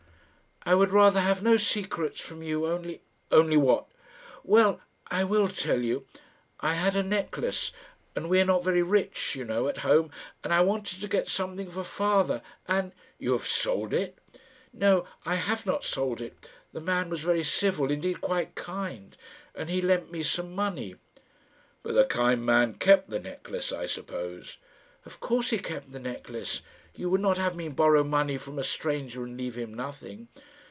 [0.63, 3.01] "I would rather have no secrets from you, only"
[3.31, 3.87] "Only what?"
[4.43, 6.05] "Well; I will tell you.
[6.59, 7.73] I had a necklace;
[8.15, 10.11] and we are not very rich, you know, at home;
[10.43, 14.19] and I wanted to get something for father, and" "You have sold it?"
[14.71, 16.37] "No; I have not sold it.
[16.73, 19.17] The man was very civil, indeed quite kind,
[19.55, 20.93] and he lent me some money."
[21.81, 24.59] "But the kind man kept the necklace, I suppose."
[25.07, 26.61] "Of course he kept the necklace.
[26.93, 30.27] You would not have me borrow money from a stranger, and leave him nothing?"